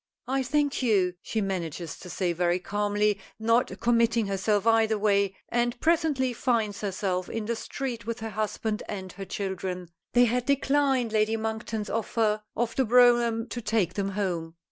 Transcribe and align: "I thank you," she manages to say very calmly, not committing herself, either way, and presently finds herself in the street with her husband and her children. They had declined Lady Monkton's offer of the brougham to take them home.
"I 0.27 0.41
thank 0.41 0.81
you," 0.81 1.13
she 1.21 1.41
manages 1.41 1.95
to 1.99 2.09
say 2.09 2.33
very 2.33 2.57
calmly, 2.57 3.19
not 3.37 3.79
committing 3.79 4.25
herself, 4.25 4.65
either 4.65 4.97
way, 4.97 5.35
and 5.47 5.79
presently 5.79 6.33
finds 6.33 6.81
herself 6.81 7.29
in 7.29 7.45
the 7.45 7.55
street 7.55 8.07
with 8.07 8.19
her 8.21 8.31
husband 8.31 8.81
and 8.89 9.11
her 9.11 9.25
children. 9.25 9.89
They 10.13 10.25
had 10.25 10.47
declined 10.47 11.13
Lady 11.13 11.37
Monkton's 11.37 11.91
offer 11.91 12.41
of 12.55 12.75
the 12.75 12.83
brougham 12.85 13.47
to 13.49 13.61
take 13.61 13.93
them 13.93 14.13
home. 14.13 14.55